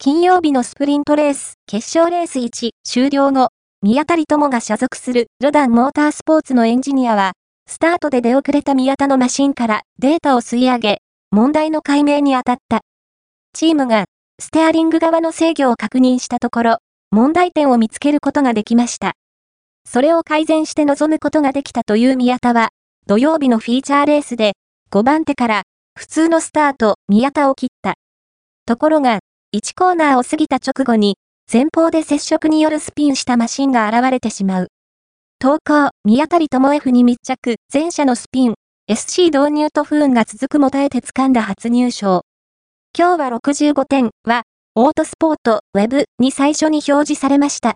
[0.00, 3.48] 金曜日のスプリントレース、決勝レース1終了後、
[3.82, 7.32] 宮谷友が所属するロダンモータースポーツのエンジニアは、
[7.66, 10.98] スタートで出遅れた宮田のマシンからデータを吸い上げ、
[11.32, 12.82] 問題の解明に当たった。
[13.52, 14.04] チームが、
[14.38, 16.76] ステアリング側の制御を確認したところ、
[17.10, 19.14] 問題点を見つけることができました。
[19.84, 22.68] それを改善して臨むことができたという宮田は、
[23.08, 24.52] 土曜日のフィーチャーレースで、
[24.92, 25.62] 5番手から、
[25.98, 27.94] 普通のスタート、宮田を切った。
[28.64, 29.18] ところが、
[29.56, 31.16] 1コーナーを過ぎた直後に、
[31.50, 34.68] 前方で接触によるスピンしたマシンが現れてしまう。
[35.38, 38.54] 投稿、宮谷智 F に密着、前者のスピン、
[38.88, 42.26] SC 導入と不運が続くも耐えて掴んだ初入賞。
[42.94, 44.42] 今日は65点は、
[44.74, 47.66] オートスポート、ウェブに最初に表示されました。